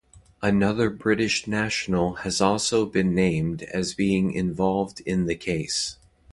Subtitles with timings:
[0.41, 5.97] Another British national has also been named as being involved in the case.